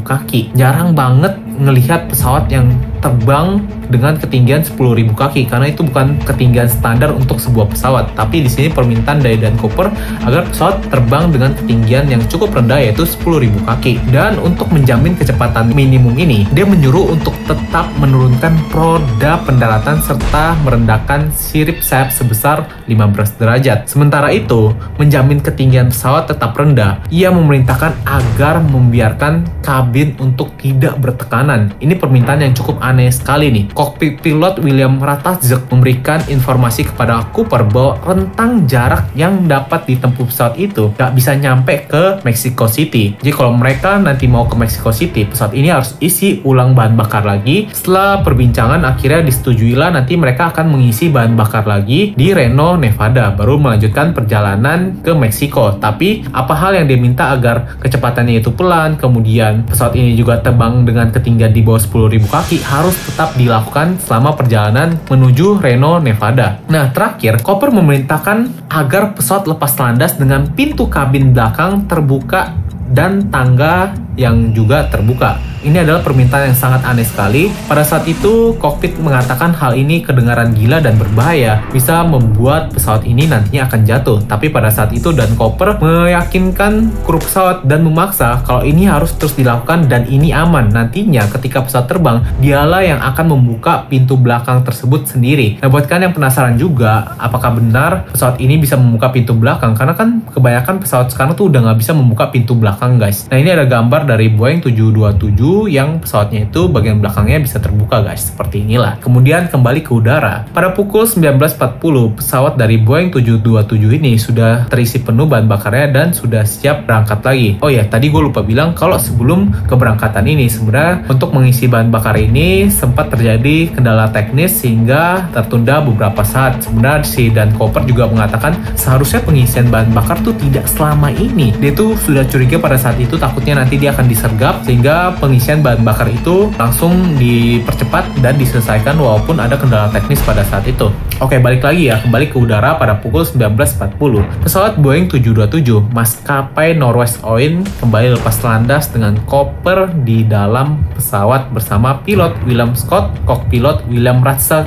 kaki. 0.00 0.40
Jarang 0.56 0.96
banget 0.96 1.36
ngelihat 1.60 2.08
pesawat 2.08 2.48
yang 2.48 2.72
terbang 3.04 3.60
dengan 3.92 4.16
ketinggian 4.16 4.64
10.000 4.64 5.12
kaki 5.12 5.44
karena 5.44 5.68
itu 5.68 5.84
bukan 5.84 6.16
ketinggian 6.24 6.72
standar 6.72 7.12
untuk 7.12 7.36
sebuah 7.36 7.68
pesawat. 7.76 8.16
Tapi 8.16 8.48
di 8.48 8.50
sini 8.50 8.68
permintaan 8.72 9.20
dari 9.20 9.36
Dan 9.36 9.60
Cooper 9.60 9.92
agar 10.24 10.48
pesawat 10.48 10.80
terbang 10.88 11.28
dengan 11.28 11.52
ketinggian 11.52 12.08
yang 12.08 12.24
cukup 12.32 12.56
rendah 12.56 12.80
yaitu 12.80 13.04
10.000 13.04 13.52
kaki. 13.68 14.00
Dan 14.08 14.40
untuk 14.40 14.72
menjamin 14.72 15.12
kecepatan 15.14 15.70
minimum 15.76 16.16
ini, 16.16 16.48
dia 16.56 16.64
menyuruh 16.64 17.12
untuk 17.12 17.36
tetap 17.44 17.92
menurunkan 18.00 18.56
roda 18.72 19.36
pendaratan 19.44 20.00
serta 20.00 20.56
merendahkan 20.64 21.28
sirip 21.36 21.84
sayap 21.84 22.08
sebesar 22.08 22.64
15 22.88 23.36
derajat. 23.36 23.84
Sementara 23.84 24.32
itu, 24.32 24.72
menjamin 24.96 25.44
ketinggian 25.44 25.92
pesawat 25.92 26.32
tetap 26.32 26.56
rendah, 26.56 27.04
ia 27.12 27.28
memerintahkan 27.28 27.92
agar 28.08 28.64
membiarkan 28.64 29.44
kabin 29.60 30.16
untuk 30.22 30.56
tidak 30.56 30.96
bertekanan. 31.02 31.74
Ini 31.82 31.98
permintaan 31.98 32.40
yang 32.46 32.54
cukup 32.56 32.80
aneh 32.80 32.93
sekali 33.10 33.50
nih. 33.50 33.64
Kokpit 33.74 34.22
pilot 34.22 34.60
William 34.60 35.00
Ratazek 35.00 35.66
memberikan 35.72 36.20
informasi 36.28 36.86
kepada 36.86 37.26
Cooper 37.32 37.66
bahwa 37.66 37.98
rentang 38.04 38.68
jarak 38.68 39.10
yang 39.16 39.48
dapat 39.48 39.88
ditempuh 39.88 40.28
pesawat 40.28 40.54
itu 40.60 40.92
gak 40.94 41.16
bisa 41.16 41.32
nyampe 41.34 41.88
ke 41.88 42.20
Mexico 42.22 42.68
City. 42.68 43.16
Jadi 43.16 43.32
kalau 43.32 43.56
mereka 43.56 43.96
nanti 43.96 44.28
mau 44.28 44.44
ke 44.44 44.54
Mexico 44.54 44.92
City, 44.92 45.24
pesawat 45.24 45.56
ini 45.56 45.72
harus 45.72 45.96
isi 46.04 46.44
ulang 46.44 46.76
bahan 46.76 46.94
bakar 46.94 47.24
lagi. 47.24 47.72
Setelah 47.72 48.20
perbincangan 48.20 48.84
akhirnya 48.84 49.24
disetujuilah 49.24 49.96
nanti 49.96 50.20
mereka 50.20 50.52
akan 50.52 50.68
mengisi 50.68 51.08
bahan 51.08 51.32
bakar 51.32 51.64
lagi 51.64 52.12
di 52.12 52.36
Reno, 52.36 52.76
Nevada, 52.76 53.32
baru 53.32 53.56
melanjutkan 53.56 54.12
perjalanan 54.12 55.00
ke 55.00 55.16
Meksiko. 55.16 55.80
Tapi 55.80 56.28
apa 56.28 56.52
hal 56.52 56.76
yang 56.76 56.86
dia 56.86 57.00
minta 57.00 57.32
agar 57.32 57.80
kecepatannya 57.80 58.44
itu 58.44 58.52
pelan, 58.52 59.00
kemudian 59.00 59.64
pesawat 59.64 59.96
ini 59.96 60.12
juga 60.12 60.44
terbang 60.44 60.84
dengan 60.84 61.08
ketinggian 61.08 61.56
di 61.56 61.64
bawah 61.64 61.80
10.000 61.80 62.28
kaki 62.28 62.56
harus 62.60 62.83
tetap 62.92 63.38
dilakukan 63.38 63.96
selama 64.02 64.34
perjalanan 64.34 64.98
menuju 65.06 65.62
Reno, 65.62 66.02
Nevada. 66.02 66.60
Nah, 66.66 66.90
terakhir, 66.90 67.40
Cooper 67.40 67.70
memerintahkan 67.70 68.68
agar 68.68 69.14
pesawat 69.14 69.46
lepas 69.48 69.72
landas 69.78 70.18
dengan 70.18 70.50
pintu 70.52 70.90
kabin 70.90 71.32
belakang 71.32 71.86
terbuka 71.86 72.52
dan 72.90 73.30
tangga 73.32 73.94
yang 74.18 74.52
juga 74.52 74.90
terbuka. 74.90 75.53
Ini 75.64 75.80
adalah 75.80 76.04
permintaan 76.04 76.52
yang 76.52 76.58
sangat 76.60 76.84
aneh 76.84 77.08
sekali. 77.08 77.48
Pada 77.64 77.80
saat 77.80 78.04
itu, 78.04 78.52
kokpit 78.60 79.00
mengatakan 79.00 79.56
hal 79.56 79.72
ini 79.72 80.04
kedengaran 80.04 80.52
gila 80.52 80.84
dan 80.84 81.00
berbahaya, 81.00 81.64
bisa 81.72 82.04
membuat 82.04 82.68
pesawat 82.68 83.08
ini 83.08 83.24
nantinya 83.24 83.64
akan 83.64 83.80
jatuh. 83.88 84.20
Tapi 84.28 84.52
pada 84.52 84.68
saat 84.68 84.92
itu 84.92 85.08
Dan 85.16 85.32
Cooper 85.40 85.80
meyakinkan 85.80 86.92
kru 87.08 87.16
pesawat 87.16 87.64
dan 87.64 87.80
memaksa 87.80 88.44
kalau 88.44 88.60
ini 88.60 88.84
harus 88.84 89.16
terus 89.16 89.32
dilakukan 89.40 89.88
dan 89.88 90.04
ini 90.04 90.36
aman. 90.36 90.68
Nantinya 90.68 91.24
ketika 91.32 91.64
pesawat 91.64 91.88
terbang, 91.88 92.20
dialah 92.44 92.84
yang 92.84 93.00
akan 93.00 93.32
membuka 93.32 93.88
pintu 93.88 94.20
belakang 94.20 94.60
tersebut 94.68 95.16
sendiri. 95.16 95.56
Nah, 95.64 95.72
buat 95.72 95.88
kalian 95.88 96.12
yang 96.12 96.14
penasaran 96.14 96.60
juga, 96.60 97.16
apakah 97.16 97.56
benar 97.56 98.12
pesawat 98.12 98.36
ini 98.36 98.60
bisa 98.60 98.76
membuka 98.76 99.08
pintu 99.08 99.32
belakang? 99.32 99.72
Karena 99.72 99.96
kan 99.96 100.20
kebanyakan 100.28 100.84
pesawat 100.84 101.08
sekarang 101.08 101.32
tuh 101.32 101.48
udah 101.48 101.72
nggak 101.72 101.80
bisa 101.80 101.96
membuka 101.96 102.28
pintu 102.28 102.52
belakang, 102.52 103.00
guys. 103.00 103.24
Nah, 103.32 103.40
ini 103.40 103.48
ada 103.48 103.64
gambar 103.64 104.04
dari 104.04 104.28
Boeing 104.28 104.60
727 104.60 105.53
yang 105.70 106.02
pesawatnya 106.02 106.50
itu 106.50 106.66
bagian 106.66 106.98
belakangnya 106.98 107.38
bisa 107.42 107.56
terbuka 107.62 108.02
guys 108.02 108.30
seperti 108.30 108.66
inilah. 108.66 108.98
Kemudian 108.98 109.46
kembali 109.46 109.80
ke 109.86 109.92
udara. 109.94 110.46
Pada 110.50 110.74
pukul 110.74 111.06
19.40 111.06 112.18
pesawat 112.18 112.58
dari 112.58 112.82
Boeing 112.82 113.14
727 113.14 113.98
ini 114.00 114.18
sudah 114.18 114.66
terisi 114.66 114.98
penuh 115.00 115.28
bahan 115.30 115.46
bakarnya 115.46 115.86
dan 115.94 116.08
sudah 116.10 116.42
siap 116.42 116.88
berangkat 116.88 117.20
lagi. 117.22 117.50
Oh 117.62 117.70
ya 117.70 117.86
tadi 117.86 118.10
gue 118.10 118.22
lupa 118.24 118.40
bilang 118.40 118.74
kalau 118.74 118.96
sebelum 118.96 119.52
keberangkatan 119.68 120.24
ini 120.26 120.50
sebenarnya 120.50 121.06
untuk 121.06 121.30
mengisi 121.36 121.70
bahan 121.70 121.92
bakar 121.92 122.16
ini 122.16 122.66
sempat 122.72 123.12
terjadi 123.12 123.70
kendala 123.76 124.08
teknis 124.10 124.64
sehingga 124.64 125.28
tertunda 125.30 125.84
beberapa 125.84 126.24
saat. 126.24 126.64
Sebenarnya 126.64 127.04
si 127.04 127.28
Dan 127.28 127.52
Cooper 127.54 127.84
juga 127.84 128.08
mengatakan 128.08 128.56
seharusnya 128.74 129.20
pengisian 129.20 129.68
bahan 129.68 129.92
bakar 129.92 130.16
tuh 130.24 130.32
tidak 130.40 130.64
selama 130.64 131.12
ini. 131.12 131.52
Dia 131.60 131.76
tuh 131.76 131.92
sudah 132.00 132.24
curiga 132.24 132.56
pada 132.56 132.80
saat 132.80 132.96
itu 132.96 133.20
takutnya 133.20 133.60
nanti 133.60 133.76
dia 133.76 133.92
akan 133.92 134.08
disergap 134.08 134.64
sehingga 134.64 135.12
pengisian 135.20 135.43
bahan 135.44 135.84
bakar 135.84 136.08
itu 136.08 136.48
langsung 136.56 136.96
dipercepat 137.20 138.24
dan 138.24 138.40
diselesaikan 138.40 138.96
walaupun 138.96 139.36
ada 139.36 139.60
kendala 139.60 139.92
teknis 139.92 140.24
pada 140.24 140.40
saat 140.48 140.64
itu. 140.64 140.88
Oke, 141.20 141.36
balik 141.36 141.62
lagi 141.62 141.92
ya, 141.92 142.00
kembali 142.00 142.32
ke 142.32 142.36
udara 142.40 142.80
pada 142.80 142.96
pukul 142.96 143.28
19.40. 143.28 144.00
Pesawat 144.40 144.80
Boeing 144.80 145.06
727 145.12 145.92
maskapai 145.92 146.74
Northwest 146.74 147.20
Oin 147.22 147.60
kembali 147.78 148.16
lepas 148.16 148.40
landas 148.40 148.88
dengan 148.88 149.20
koper 149.28 149.92
di 150.02 150.24
dalam 150.24 150.80
pesawat 150.96 151.52
bersama 151.52 152.00
pilot 152.02 152.34
William 152.48 152.72
Scott, 152.72 153.12
kokpilot 153.28 153.84
William 153.92 154.24
Ratzak, 154.24 154.66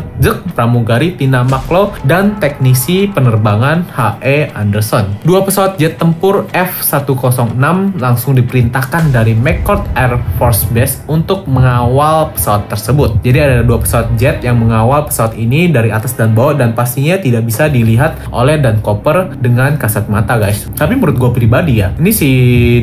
pramugari 0.54 1.18
Tina 1.18 1.42
Maklo, 1.42 1.98
dan 2.06 2.38
teknisi 2.38 3.10
penerbangan 3.10 3.90
H.E. 3.92 4.54
Anderson. 4.54 5.20
Dua 5.26 5.42
pesawat 5.42 5.82
jet 5.82 5.98
tempur 5.98 6.46
F-106 6.54 7.98
langsung 7.98 8.38
diperintahkan 8.38 9.10
dari 9.10 9.34
McCord 9.34 9.84
Air 9.98 10.20
Force 10.38 10.67
Base 10.68 11.00
untuk 11.08 11.48
mengawal 11.48 12.36
pesawat 12.36 12.68
tersebut. 12.68 13.24
Jadi 13.24 13.38
ada 13.40 13.64
dua 13.64 13.80
pesawat 13.80 14.20
jet 14.20 14.44
yang 14.44 14.60
mengawal 14.60 15.08
pesawat 15.08 15.40
ini 15.40 15.72
dari 15.72 15.94
atas 15.94 16.18
dan 16.18 16.36
bawah 16.36 16.58
dan 16.58 16.76
pastinya 16.76 17.16
tidak 17.16 17.48
bisa 17.48 17.72
dilihat 17.72 18.20
oleh 18.36 18.60
Dan 18.60 18.84
Cooper 18.84 19.38
dengan 19.40 19.80
kasat 19.80 20.12
mata 20.12 20.36
guys. 20.36 20.68
Tapi 20.76 21.00
menurut 21.00 21.16
gue 21.16 21.32
pribadi 21.32 21.80
ya, 21.80 21.96
ini 21.96 22.12
si 22.12 22.30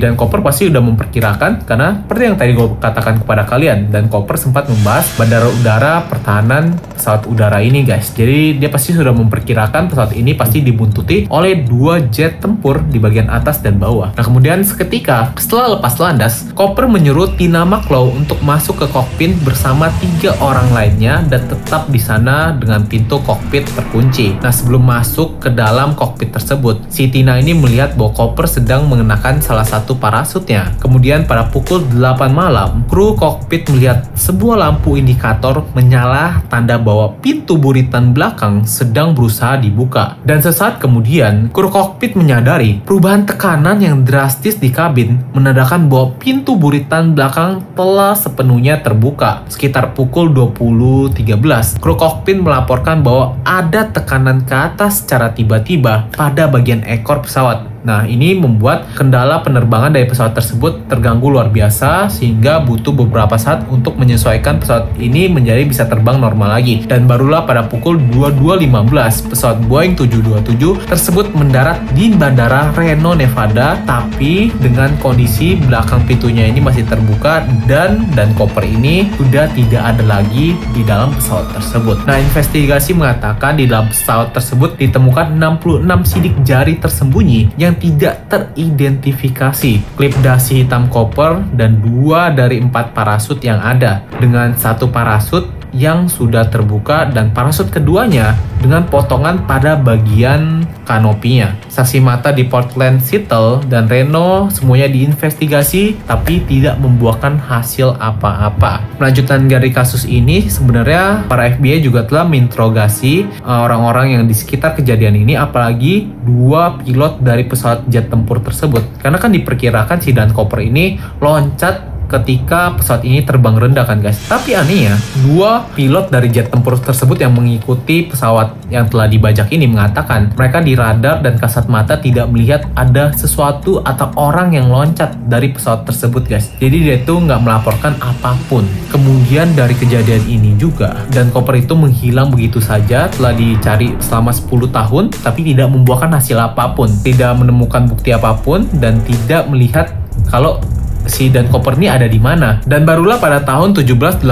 Dan 0.01 0.17
Cooper 0.17 0.41
pasti 0.41 0.71
udah 0.73 0.81
memperkirakan 0.81 1.69
karena 1.69 2.01
seperti 2.01 2.23
yang 2.25 2.37
tadi 2.41 2.51
gue 2.57 2.69
katakan 2.81 3.21
kepada 3.21 3.43
kalian, 3.45 3.93
Dan 3.93 4.09
Cooper 4.09 4.41
sempat 4.41 4.65
membahas 4.71 5.11
bandara 5.21 5.49
udara 5.53 5.93
pertahanan 6.09 6.79
pesawat 6.97 7.29
udara 7.29 7.61
ini 7.61 7.85
guys. 7.85 8.17
Jadi 8.17 8.57
dia 8.57 8.73
pasti 8.73 8.97
sudah 8.97 9.13
memperkirakan 9.13 9.93
pesawat 9.93 10.17
ini 10.17 10.33
pasti 10.33 10.65
dibuntuti 10.65 11.29
oleh 11.29 11.61
dua 11.61 12.01
jet 12.09 12.41
tempur 12.41 12.81
di 12.81 12.97
bagian 12.97 13.29
atas 13.29 13.61
dan 13.61 13.77
bawah. 13.77 14.17
Nah 14.17 14.25
kemudian 14.25 14.65
seketika 14.65 15.35
setelah 15.37 15.77
lepas 15.77 15.95
landas, 16.01 16.49
Cooper 16.57 16.89
menyuruh 16.89 17.37
Tina 17.37 17.67
Maklow 17.75 18.15
untuk 18.15 18.39
masuk 18.47 18.83
ke 18.83 18.87
kokpit 18.87 19.35
bersama 19.43 19.91
tiga 19.99 20.31
orang 20.39 20.71
lainnya 20.71 21.27
dan 21.27 21.43
tetap 21.51 21.91
di 21.91 21.99
sana 21.99 22.55
dengan 22.55 22.87
pintu 22.87 23.19
kokpit 23.19 23.67
terkunci. 23.75 24.39
Nah 24.39 24.55
sebelum 24.55 24.87
masuk 24.87 25.43
ke 25.43 25.51
dalam 25.51 25.99
kokpit 25.99 26.31
tersebut, 26.31 26.87
si 26.87 27.11
Tina 27.11 27.35
ini 27.43 27.51
melihat 27.51 27.99
bahwa 27.99 28.15
Cooper 28.15 28.47
sedang 28.47 28.87
mengenakan 28.87 29.43
salah 29.43 29.67
satu 29.67 29.99
parasutnya. 29.99 30.79
Kemudian 30.79 31.27
pada 31.27 31.51
pukul 31.51 31.83
8 31.91 32.31
malam, 32.31 32.87
kru 32.87 33.19
kokpit 33.19 33.67
melihat 33.75 34.07
sebuah 34.15 34.55
lampu 34.55 34.95
indikator 34.95 35.67
menyala 35.75 36.47
tanda 36.47 36.79
bahwa 36.79 37.19
pintu 37.19 37.59
buritan 37.59 38.15
belakang 38.15 38.63
sedang 38.63 39.19
berusaha 39.19 39.59
dibuka. 39.59 40.15
Dan 40.23 40.39
sesaat 40.39 40.79
kemudian, 40.79 41.51
kru 41.51 41.75
kokpit 41.75 42.15
menyadari 42.15 42.79
perubahan 42.87 43.27
tekanan 43.27 43.83
yang 43.83 44.07
drastis 44.07 44.63
di 44.63 44.71
kabin 44.71 45.19
menandakan 45.35 45.91
bahwa 45.91 46.15
pintu 46.23 46.55
buritan 46.55 47.19
belakang 47.19 47.54
telah 47.75 48.15
sepenuhnya 48.17 48.81
terbuka. 48.81 49.45
Sekitar 49.51 49.93
pukul 49.93 50.31
20.13, 50.33 51.83
kru 51.83 51.99
kokpit 51.99 52.39
melaporkan 52.41 53.03
bahwa 53.03 53.37
ada 53.43 53.91
tekanan 53.91 54.47
ke 54.47 54.55
atas 54.55 55.03
secara 55.03 55.35
tiba-tiba 55.35 56.09
pada 56.15 56.47
bagian 56.47 56.87
ekor 56.87 57.21
pesawat 57.27 57.74
Nah, 57.85 58.09
ini 58.09 58.33
membuat 58.33 58.89
kendala 58.97 59.45
penerbangan 59.45 59.93
dari 59.93 60.09
pesawat 60.09 60.33
tersebut 60.33 60.89
terganggu 60.89 61.29
luar 61.29 61.53
biasa 61.53 62.09
sehingga 62.09 62.65
butuh 62.65 62.97
beberapa 62.97 63.37
saat 63.37 63.69
untuk 63.69 64.01
menyesuaikan 64.01 64.57
pesawat 64.57 64.97
ini 64.97 65.29
menjadi 65.29 65.61
bisa 65.69 65.85
terbang 65.85 66.17
normal 66.17 66.57
lagi. 66.57 66.81
Dan 66.89 67.05
barulah 67.05 67.45
pada 67.45 67.69
pukul 67.69 68.01
22.15 68.09 69.29
pesawat 69.29 69.59
Boeing 69.69 69.93
727 70.01 70.89
tersebut 70.89 71.27
mendarat 71.37 71.77
di 71.93 72.17
Bandara 72.17 72.73
Reno, 72.73 73.13
Nevada, 73.13 73.77
tapi 73.85 74.49
dengan 74.65 74.97
kondisi 75.05 75.61
belakang 75.61 76.09
pintunya 76.09 76.49
ini 76.49 76.65
masih 76.65 76.89
terbuka 76.89 77.45
dan 77.69 78.09
dan 78.17 78.33
koper 78.33 78.65
ini 78.65 79.13
sudah 79.21 79.45
tidak 79.53 79.93
ada 79.93 80.05
lagi 80.09 80.57
di 80.73 80.81
dalam 80.89 81.13
pesawat 81.13 81.53
tersebut. 81.53 82.01
Nah, 82.09 82.17
investigasi 82.17 82.97
mengatakan 82.97 83.61
di 83.61 83.69
dalam 83.69 83.93
pesawat 83.93 84.33
tersebut 84.33 84.81
ditemukan 84.81 85.37
66 85.37 86.09
sidik 86.09 86.35
jari 86.49 86.81
tersembunyi 86.81 87.53
yang 87.61 87.74
yang 87.75 87.83
tidak 87.83 88.31
teridentifikasi, 88.31 89.73
klip 89.99 90.15
dasi 90.23 90.63
hitam 90.63 90.87
koper, 90.87 91.43
dan 91.59 91.83
dua 91.83 92.31
dari 92.31 92.63
empat 92.63 92.95
parasut 92.95 93.43
yang 93.43 93.59
ada. 93.59 94.07
Dengan 94.23 94.55
satu 94.55 94.87
parasut 94.87 95.51
yang 95.75 96.07
sudah 96.07 96.47
terbuka 96.47 97.11
dan 97.11 97.35
parasut 97.35 97.69
keduanya 97.69 98.39
dengan 98.63 98.87
potongan 98.89 99.45
pada 99.45 99.77
bagian 99.77 100.65
kanopinya. 100.89 101.53
Saksi 101.69 102.01
mata 102.01 102.31
di 102.31 102.49
Portland 102.49 103.03
Seattle 103.03 103.61
dan 103.67 103.91
Reno 103.91 104.49
semuanya 104.49 104.89
diinvestigasi 104.89 106.09
tapi 106.09 106.45
tidak 106.47 106.79
membuahkan 106.79 107.37
hasil 107.41 107.99
apa-apa. 107.99 108.85
Melanjutan 108.97 109.51
dari 109.51 109.69
kasus 109.75 110.09
ini 110.09 110.47
sebenarnya 110.47 111.29
para 111.29 111.51
FBI 111.53 111.85
juga 111.85 112.07
telah 112.09 112.25
menginterogasi 112.25 113.15
eh, 113.27 113.61
orang-orang 113.61 114.21
yang 114.21 114.25
di 114.25 114.33
sekitar 114.37 114.79
kejadian 114.79 115.19
ini 115.19 115.35
apalagi 115.35 116.09
dua 116.25 116.81
pilot 116.81 117.21
dari 117.21 117.45
pesawat 117.45 117.85
jet 117.91 118.09
tempur 118.09 118.41
tersebut. 118.41 119.03
Karena 119.03 119.21
kan 119.21 119.33
diperkirakan 119.35 119.99
si 120.01 120.15
Dan 120.15 120.33
Cooper 120.33 120.65
ini 120.65 120.97
loncat 121.21 121.94
ketika 122.21 122.79
pesawat 122.79 123.03
ini 123.03 123.27
terbang 123.27 123.59
rendah 123.59 123.83
kan 123.83 123.99
guys. 123.99 124.19
Tapi 124.31 124.55
anehnya, 124.55 124.95
dua 125.27 125.67
pilot 125.75 126.15
dari 126.15 126.31
jet 126.31 126.49
tempur 126.53 126.79
tersebut 126.79 127.19
yang 127.19 127.35
mengikuti 127.35 128.07
pesawat 128.07 128.55
yang 128.71 128.87
telah 128.87 129.11
dibajak 129.11 129.51
ini 129.51 129.67
mengatakan 129.67 130.31
mereka 130.39 130.63
di 130.63 130.79
radar 130.79 131.19
dan 131.21 131.35
kasat 131.39 131.67
mata 131.67 131.99
tidak 131.99 132.31
melihat 132.31 132.67
ada 132.79 133.11
sesuatu 133.15 133.83
atau 133.83 134.11
orang 134.15 134.55
yang 134.55 134.71
loncat 134.71 135.15
dari 135.27 135.51
pesawat 135.51 135.87
tersebut 135.89 136.23
guys. 136.31 136.55
Jadi 136.63 136.77
dia 136.87 136.97
itu 137.03 137.15
nggak 137.15 137.41
melaporkan 137.43 137.99
apa 137.99 138.39
pun. 138.47 138.63
Kemudian 138.95 139.55
dari 139.59 139.75
kejadian 139.75 140.23
ini 140.31 140.55
juga, 140.55 140.95
dan 141.11 141.35
koper 141.35 141.59
itu 141.59 141.75
menghilang 141.75 142.31
begitu 142.31 142.63
saja 142.63 143.11
telah 143.11 143.35
dicari 143.35 143.99
selama 143.99 144.31
10 144.31 144.71
tahun 144.71 145.05
tapi 145.23 145.41
tidak 145.55 145.69
membuahkan 145.73 146.15
hasil 146.15 146.39
apa 146.39 146.75
pun. 146.79 146.87
Tidak 147.03 147.33
menemukan 147.35 147.91
bukti 147.91 148.15
apa 148.15 148.39
pun 148.39 148.67
dan 148.79 149.03
tidak 149.03 149.51
melihat 149.51 149.91
kalau 150.31 150.63
si 151.07 151.29
Dan 151.29 151.49
Cooper 151.49 151.77
ini 151.79 151.89
ada 151.89 152.09
di 152.09 152.21
mana. 152.21 152.61
Dan 152.65 152.85
barulah 152.85 153.21
pada 153.21 153.41
tahun 153.45 153.77
1780, 153.77 154.25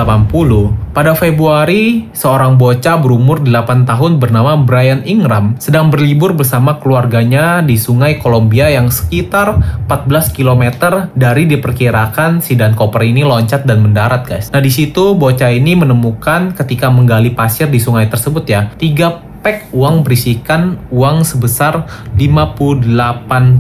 pada 0.93 1.13
Februari, 1.17 2.13
seorang 2.13 2.61
bocah 2.61 3.01
berumur 3.01 3.41
8 3.41 3.89
tahun 3.89 4.21
bernama 4.21 4.61
Brian 4.61 5.01
Ingram 5.09 5.57
sedang 5.57 5.89
berlibur 5.89 6.37
bersama 6.37 6.77
keluarganya 6.77 7.65
di 7.65 7.81
sungai 7.81 8.21
Columbia 8.21 8.69
yang 8.69 8.93
sekitar 8.93 9.57
14 9.89 10.37
km 10.37 10.65
dari 11.17 11.49
diperkirakan 11.49 12.45
si 12.45 12.55
Dan 12.61 12.77
Cooper 12.77 13.03
ini 13.05 13.25
loncat 13.25 13.65
dan 13.65 13.81
mendarat 13.81 14.29
guys. 14.29 14.53
Nah 14.53 14.61
di 14.61 14.69
situ 14.69 15.17
bocah 15.17 15.49
ini 15.49 15.73
menemukan 15.73 16.53
ketika 16.53 16.93
menggali 16.93 17.33
pasir 17.33 17.73
di 17.73 17.81
sungai 17.81 18.07
tersebut 18.13 18.45
ya, 18.45 18.69
tiga 18.77 19.32
pack 19.43 19.75
uang 19.75 20.07
berisikan 20.07 20.79
uang 20.89 21.27
sebesar 21.27 21.85
58.000 22.15 23.59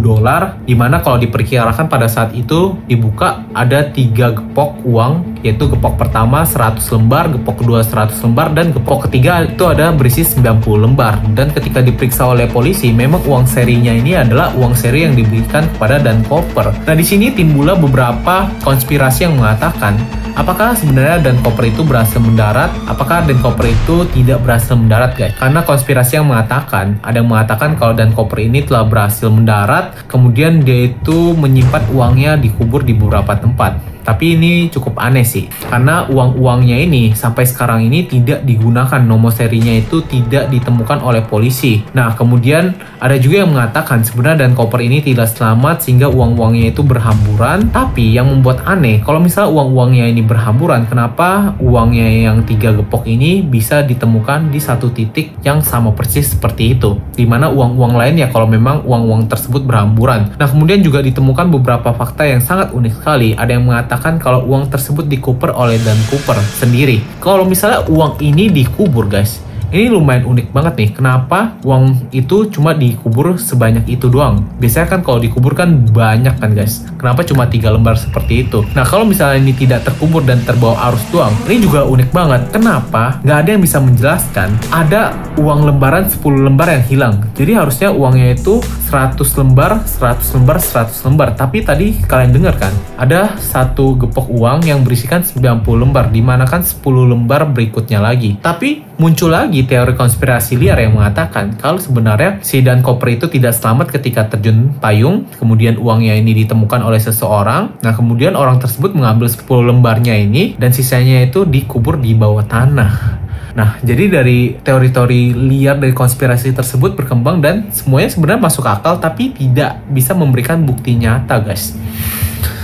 dolar 0.00 0.56
di 0.64 0.72
mana 0.72 1.04
kalau 1.04 1.20
diperkirakan 1.20 1.86
pada 1.86 2.08
saat 2.08 2.32
itu 2.32 2.74
dibuka 2.88 3.44
ada 3.52 3.84
tiga 3.92 4.32
gepok 4.32 4.80
uang 4.88 5.38
yaitu 5.44 5.70
gepok 5.70 5.94
pertama 6.00 6.42
100 6.42 6.82
lembar, 6.98 7.30
gepok 7.30 7.62
kedua 7.62 7.84
100 7.84 8.18
lembar 8.26 8.50
dan 8.56 8.74
gepok 8.74 9.06
ketiga 9.06 9.46
itu 9.46 9.64
ada 9.68 9.94
berisi 9.94 10.26
90 10.26 10.64
lembar 10.84 11.20
dan 11.36 11.54
ketika 11.54 11.78
diperiksa 11.84 12.26
oleh 12.26 12.50
polisi 12.50 12.90
memang 12.90 13.22
uang 13.22 13.46
serinya 13.46 13.94
ini 13.94 14.18
adalah 14.18 14.50
uang 14.56 14.74
seri 14.74 15.06
yang 15.06 15.14
diberikan 15.14 15.68
kepada 15.76 16.00
Dan 16.02 16.24
Cooper. 16.26 16.74
Nah 16.88 16.94
di 16.96 17.04
sini 17.04 17.30
timbullah 17.30 17.78
beberapa 17.78 18.50
konspirasi 18.64 19.28
yang 19.28 19.38
mengatakan 19.38 19.94
apakah 20.38 20.78
sebenarnya 20.78 21.18
Dan 21.18 21.36
Cooper 21.42 21.66
itu 21.66 21.82
berhasil 21.82 22.22
mendarat? 22.22 22.70
Apakah 22.86 23.26
Dan 23.26 23.42
Cooper 23.42 23.66
itu 23.66 24.06
tidak 24.14 24.46
berhasil 24.46 24.78
mendarat 24.78 25.18
guys? 25.18 25.34
Karena 25.34 25.66
konspirasi 25.66 26.22
yang 26.22 26.30
mengatakan 26.30 27.02
ada 27.02 27.18
yang 27.18 27.28
mengatakan 27.28 27.74
kalau 27.74 27.92
Dan 27.92 28.14
Cooper 28.14 28.38
ini 28.38 28.62
telah 28.62 28.86
berhasil 28.86 29.26
mendarat 29.26 30.06
kemudian 30.06 30.62
dia 30.62 30.94
itu 30.94 31.34
menyimpan 31.34 31.90
uangnya 31.90 32.38
dikubur 32.38 32.86
di 32.86 32.94
beberapa 32.94 33.34
tempat. 33.34 33.98
Tapi 34.08 34.40
ini 34.40 34.72
cukup 34.72 34.96
aneh 35.04 35.20
sih, 35.20 35.52
karena 35.68 36.08
uang-uangnya 36.08 36.80
ini 36.80 37.12
sampai 37.12 37.44
sekarang 37.44 37.84
ini 37.84 38.08
tidak 38.08 38.40
digunakan, 38.40 38.96
nomor 39.04 39.28
serinya 39.28 39.76
itu 39.76 40.00
tidak 40.08 40.48
ditemukan 40.48 41.04
oleh 41.04 41.20
polisi. 41.20 41.84
Nah, 41.92 42.16
kemudian 42.16 42.72
ada 43.04 43.20
juga 43.20 43.44
yang 43.44 43.52
mengatakan 43.52 44.00
sebenarnya 44.00 44.48
dan 44.48 44.56
koper 44.56 44.80
ini 44.80 45.04
tidak 45.04 45.28
selamat 45.28 45.84
sehingga 45.84 46.08
uang-uangnya 46.08 46.72
itu 46.72 46.80
berhamburan. 46.80 47.68
Tapi 47.68 48.16
yang 48.16 48.32
membuat 48.32 48.64
aneh, 48.64 49.04
kalau 49.04 49.20
misalnya 49.20 49.52
uang-uangnya 49.52 50.08
ini 50.08 50.24
berhamburan, 50.28 50.84
kenapa 50.84 51.56
uangnya 51.56 52.28
yang 52.28 52.44
tiga 52.44 52.76
gepok 52.76 53.08
ini 53.08 53.40
bisa 53.40 53.80
ditemukan 53.80 54.52
di 54.52 54.60
satu 54.60 54.92
titik 54.92 55.40
yang 55.40 55.64
sama 55.64 55.96
persis 55.96 56.36
seperti 56.36 56.76
itu? 56.76 57.00
Di 57.16 57.24
mana 57.24 57.48
uang-uang 57.48 57.96
lain 57.96 58.20
ya 58.20 58.28
kalau 58.28 58.44
memang 58.44 58.84
uang-uang 58.84 59.26
tersebut 59.26 59.64
berhamburan. 59.64 60.36
Nah, 60.36 60.44
kemudian 60.44 60.84
juga 60.84 61.00
ditemukan 61.00 61.48
beberapa 61.48 61.96
fakta 61.96 62.28
yang 62.28 62.44
sangat 62.44 62.76
unik 62.76 63.00
sekali. 63.00 63.32
Ada 63.32 63.56
yang 63.56 63.64
mengatakan 63.64 64.20
kalau 64.20 64.44
uang 64.44 64.68
tersebut 64.68 65.08
dikubur 65.08 65.56
oleh 65.56 65.80
Dan 65.80 65.96
Cooper 66.12 66.36
sendiri. 66.38 67.00
Kalau 67.24 67.48
misalnya 67.48 67.88
uang 67.88 68.20
ini 68.20 68.52
dikubur 68.52 69.08
guys, 69.08 69.47
ini 69.68 69.92
lumayan 69.92 70.24
unik 70.24 70.48
banget 70.50 70.74
nih. 70.80 70.90
Kenapa 70.96 71.60
uang 71.60 72.08
itu 72.10 72.48
cuma 72.48 72.72
dikubur 72.72 73.36
sebanyak 73.36 73.84
itu 73.84 74.08
doang? 74.08 74.48
Biasanya 74.56 74.88
kan 74.96 75.00
kalau 75.04 75.20
dikubur 75.20 75.52
kan 75.52 75.84
banyak 75.92 76.40
kan 76.40 76.56
guys. 76.56 76.88
Kenapa 76.96 77.20
cuma 77.24 77.44
tiga 77.44 77.68
lembar 77.68 78.00
seperti 78.00 78.48
itu? 78.48 78.64
Nah 78.72 78.84
kalau 78.88 79.04
misalnya 79.04 79.44
ini 79.44 79.52
tidak 79.52 79.84
terkubur 79.84 80.24
dan 80.24 80.40
terbawa 80.44 80.88
arus 80.88 81.04
doang, 81.12 81.32
ini 81.44 81.60
juga 81.60 81.84
unik 81.84 82.10
banget. 82.10 82.42
Kenapa? 82.48 83.20
Nggak 83.20 83.38
ada 83.44 83.48
yang 83.52 83.62
bisa 83.62 83.78
menjelaskan. 83.78 84.48
Ada 84.72 85.12
uang 85.36 85.60
lembaran 85.68 86.08
10 86.08 86.48
lembar 86.48 86.68
yang 86.72 86.84
hilang. 86.88 87.14
Jadi 87.36 87.52
harusnya 87.52 87.88
uangnya 87.92 88.34
itu 88.34 88.64
100 88.88 89.20
lembar, 89.36 89.84
100 89.84 90.34
lembar, 90.34 90.56
100 90.58 91.04
lembar. 91.04 91.28
Tapi 91.36 91.60
tadi 91.60 91.92
kalian 92.08 92.32
dengar 92.32 92.56
kan? 92.56 92.72
Ada 92.96 93.36
satu 93.36 94.00
gepok 94.00 94.32
uang 94.32 94.64
yang 94.64 94.80
berisikan 94.80 95.20
90 95.20 95.60
lembar. 95.76 96.08
Di 96.08 96.24
mana 96.24 96.48
kan 96.48 96.64
10 96.64 96.80
lembar 97.04 97.44
berikutnya 97.52 98.00
lagi. 98.00 98.40
Tapi 98.40 98.96
muncul 98.98 99.30
lagi 99.30 99.57
lagi 99.58 99.74
teori 99.74 99.98
konspirasi 99.98 100.54
liar 100.54 100.78
yang 100.78 100.94
mengatakan 100.94 101.58
kalau 101.58 101.82
sebenarnya 101.82 102.38
si 102.46 102.62
Dan 102.62 102.78
Cooper 102.78 103.18
itu 103.18 103.26
tidak 103.26 103.58
selamat 103.58 103.90
ketika 103.90 104.30
terjun 104.30 104.70
payung, 104.78 105.26
kemudian 105.34 105.82
uangnya 105.82 106.14
ini 106.14 106.46
ditemukan 106.46 106.78
oleh 106.86 107.02
seseorang. 107.02 107.82
Nah, 107.82 107.90
kemudian 107.90 108.38
orang 108.38 108.62
tersebut 108.62 108.94
mengambil 108.94 109.26
10 109.26 109.42
lembarnya 109.66 110.14
ini 110.14 110.54
dan 110.54 110.70
sisanya 110.70 111.26
itu 111.26 111.42
dikubur 111.42 111.98
di 111.98 112.14
bawah 112.14 112.46
tanah. 112.46 113.18
Nah, 113.58 113.82
jadi 113.82 114.22
dari 114.22 114.54
teori-teori 114.62 115.34
liar 115.34 115.82
dari 115.82 115.90
konspirasi 115.90 116.54
tersebut 116.54 116.94
berkembang 116.94 117.42
dan 117.42 117.74
semuanya 117.74 118.14
sebenarnya 118.14 118.38
masuk 118.46 118.62
akal 118.62 119.02
tapi 119.02 119.34
tidak 119.34 119.82
bisa 119.90 120.14
memberikan 120.14 120.62
bukti 120.62 120.94
nyata, 120.94 121.42
guys. 121.42 121.74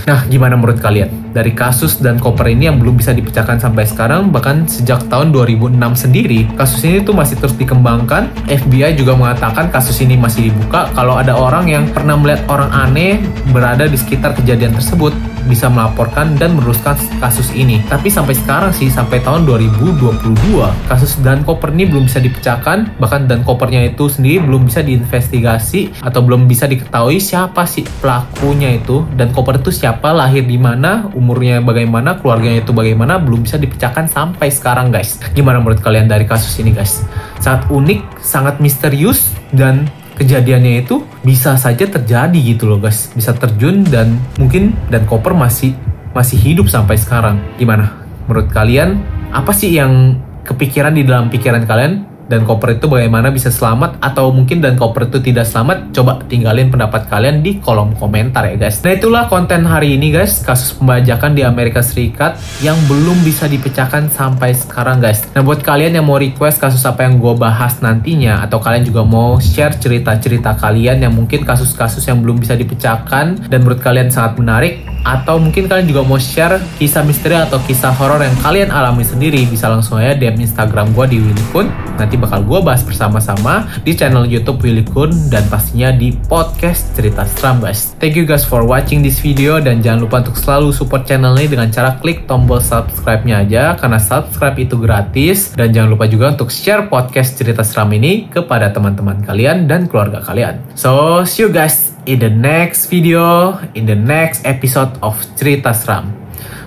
Nah, 0.05 0.21
gimana 0.29 0.53
menurut 0.53 0.77
kalian? 0.77 1.33
Dari 1.33 1.57
kasus 1.57 1.97
dan 1.97 2.21
koper 2.21 2.45
ini 2.45 2.69
yang 2.69 2.77
belum 2.77 3.01
bisa 3.01 3.09
dipecahkan 3.09 3.57
sampai 3.57 3.89
sekarang, 3.89 4.29
bahkan 4.29 4.69
sejak 4.69 5.01
tahun 5.09 5.33
2006 5.33 5.81
sendiri, 5.97 6.45
kasus 6.53 6.85
ini 6.85 7.01
tuh 7.01 7.17
masih 7.17 7.41
terus 7.41 7.57
dikembangkan. 7.57 8.29
FBI 8.45 8.93
juga 8.93 9.17
mengatakan 9.17 9.73
kasus 9.73 9.97
ini 10.05 10.13
masih 10.13 10.53
dibuka 10.53 10.93
kalau 10.93 11.17
ada 11.17 11.33
orang 11.33 11.65
yang 11.65 11.89
pernah 11.89 12.13
melihat 12.13 12.45
orang 12.53 12.69
aneh 12.69 13.17
berada 13.49 13.89
di 13.89 13.97
sekitar 13.97 14.37
kejadian 14.37 14.77
tersebut 14.77 15.09
bisa 15.45 15.69
melaporkan 15.69 16.35
dan 16.35 16.57
meneruskan 16.57 16.97
kasus 17.21 17.53
ini. 17.53 17.81
Tapi 17.85 18.09
sampai 18.09 18.33
sekarang 18.35 18.71
sih, 18.73 18.89
sampai 18.89 19.21
tahun 19.21 19.45
2022, 19.47 20.69
kasus 20.89 21.17
Dan 21.21 21.45
Koper 21.45 21.71
ini 21.71 21.87
belum 21.89 22.09
bisa 22.09 22.19
dipecahkan, 22.19 22.97
bahkan 22.97 23.29
Dan 23.29 23.45
Kopernya 23.45 23.85
itu 23.85 24.09
sendiri 24.09 24.43
belum 24.43 24.67
bisa 24.67 24.81
diinvestigasi 24.81 26.03
atau 26.03 26.19
belum 26.25 26.49
bisa 26.49 26.65
diketahui 26.65 27.21
siapa 27.21 27.63
sih 27.69 27.85
pelakunya 28.01 28.75
itu, 28.77 29.05
Dan 29.13 29.31
Koper 29.31 29.61
itu 29.61 29.71
siapa, 29.71 30.11
lahir 30.11 30.43
di 30.43 30.57
mana, 30.57 31.07
umurnya 31.13 31.61
bagaimana, 31.61 32.17
keluarganya 32.19 32.65
itu 32.65 32.73
bagaimana, 32.73 33.21
belum 33.21 33.45
bisa 33.45 33.61
dipecahkan 33.61 34.09
sampai 34.09 34.49
sekarang 34.49 34.89
guys. 34.89 35.21
Gimana 35.33 35.61
menurut 35.61 35.79
kalian 35.79 36.09
dari 36.09 36.25
kasus 36.25 36.57
ini 36.59 36.73
guys? 36.73 37.05
Sangat 37.39 37.69
unik, 37.69 38.21
sangat 38.21 38.57
misterius, 38.57 39.29
dan 39.53 39.85
kejadiannya 40.15 40.87
itu 40.87 41.03
bisa 41.21 41.59
saja 41.59 41.85
terjadi 41.85 42.39
gitu 42.39 42.71
loh 42.71 42.79
guys. 42.79 43.11
Bisa 43.11 43.35
terjun 43.35 43.83
dan 43.85 44.17
mungkin 44.39 44.73
dan 44.87 45.03
koper 45.03 45.35
masih 45.35 45.75
masih 46.15 46.39
hidup 46.39 46.71
sampai 46.71 46.95
sekarang. 46.95 47.37
Gimana? 47.59 48.07
Menurut 48.25 48.49
kalian 48.49 49.03
apa 49.35 49.51
sih 49.51 49.75
yang 49.75 50.17
kepikiran 50.47 50.95
di 50.95 51.03
dalam 51.03 51.27
pikiran 51.27 51.67
kalian 51.67 52.14
dan 52.25 52.41
koper 52.43 52.77
itu 52.77 52.89
bagaimana 52.89 53.29
bisa 53.29 53.53
selamat 53.53 54.01
atau 54.01 54.33
mungkin 54.33 54.61
dan 54.61 54.73
koper 54.73 55.09
itu 55.09 55.21
tidak 55.21 55.45
selamat 55.45 55.93
coba 55.93 56.21
tinggalin 56.25 56.73
pendapat 56.73 57.05
kalian 57.05 57.45
di 57.45 57.61
kolom 57.61 57.93
komentar 57.97 58.49
ya 58.49 58.57
guys. 58.57 58.81
Nah 58.81 58.97
itulah 58.97 59.29
konten 59.29 59.65
hari 59.65 59.97
ini 59.97 60.09
guys. 60.09 60.41
Kasus 60.41 60.77
pembajakan 60.77 61.37
di 61.37 61.45
Amerika 61.45 61.85
Serikat 61.85 62.37
yang 62.65 62.77
belum 62.89 63.21
bisa 63.21 63.45
dipecahkan 63.45 64.09
sampai 64.09 64.57
sekarang 64.57 64.97
guys. 65.01 65.25
Nah 65.37 65.45
buat 65.45 65.61
kalian 65.61 66.01
yang 66.01 66.05
mau 66.05 66.17
request 66.17 66.57
kasus 66.57 66.81
apa 66.85 67.05
yang 67.05 67.21
gue 67.21 67.33
bahas 67.37 67.77
nantinya 67.81 68.41
atau 68.41 68.57
kalian 68.57 68.85
juga 68.85 69.05
mau 69.05 69.37
share 69.37 69.77
cerita-cerita 69.77 70.57
kalian 70.57 71.05
yang 71.05 71.13
mungkin 71.13 71.45
kasus-kasus 71.45 72.01
yang 72.09 72.25
belum 72.25 72.41
bisa 72.41 72.57
dipecahkan 72.57 73.49
dan 73.49 73.57
menurut 73.61 73.81
kalian 73.81 74.09
sangat 74.09 74.37
menarik 74.41 74.94
atau 75.05 75.37
mungkin 75.37 75.69
kalian 75.69 75.85
juga 75.85 76.01
mau 76.01 76.17
share 76.17 76.57
kisah 76.81 77.05
misteri 77.05 77.37
atau 77.37 77.61
kisah 77.61 77.93
horor 77.93 78.25
yang 78.25 78.33
kalian 78.41 78.73
alami 78.73 79.05
sendiri. 79.05 79.45
Bisa 79.45 79.69
langsung 79.69 80.01
aja 80.01 80.17
DM 80.17 80.41
Instagram 80.41 80.91
gue 80.97 81.05
di 81.13 81.17
Willy 81.21 81.45
Kun. 81.53 81.69
Nanti 81.95 82.17
bakal 82.17 82.43
gue 82.43 82.59
bahas 82.59 82.81
bersama-sama 82.81 83.69
di 83.85 83.93
channel 83.93 84.25
YouTube 84.25 84.59
Willy 84.65 84.83
Kun 84.83 85.13
dan 85.29 85.45
pastinya 85.47 85.93
di 85.93 86.11
podcast 86.25 86.91
cerita 86.97 87.23
seram 87.37 87.61
guys. 87.61 87.93
Thank 88.01 88.17
you 88.17 88.25
guys 88.25 88.43
for 88.43 88.65
watching 88.65 89.05
this 89.05 89.21
video 89.21 89.61
dan 89.61 89.85
jangan 89.85 90.09
lupa 90.09 90.25
untuk 90.25 90.35
selalu 90.35 90.73
support 90.73 91.05
channel 91.05 91.37
ini 91.37 91.47
dengan 91.53 91.69
cara 91.69 91.95
klik 92.01 92.25
tombol 92.25 92.59
subscribe-nya 92.59 93.45
aja 93.45 93.63
karena 93.77 94.01
subscribe 94.01 94.57
itu 94.57 94.75
gratis. 94.75 95.53
Dan 95.53 95.71
jangan 95.71 95.93
lupa 95.93 96.09
juga 96.09 96.33
untuk 96.33 96.49
share 96.49 96.89
podcast 96.89 97.37
cerita 97.37 97.61
seram 97.61 97.93
ini 97.93 98.25
kepada 98.27 98.73
teman-teman 98.73 99.21
kalian 99.21 99.69
dan 99.69 99.85
keluarga 99.85 100.19
kalian. 100.25 100.59
So 100.73 101.21
see 101.23 101.45
you 101.45 101.53
guys 101.53 101.94
in 102.05 102.19
the 102.19 102.29
next 102.29 102.87
video, 102.87 103.57
in 103.73 103.85
the 103.85 103.95
next 103.95 104.45
episode 104.45 104.97
of 105.01 105.17
Cerita 105.35 105.73
Seram. 105.73 106.13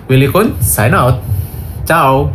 Willy 0.07 0.27
Kun, 0.27 0.61
sign 0.61 0.93
out. 0.93 1.23
Ciao. 1.87 2.29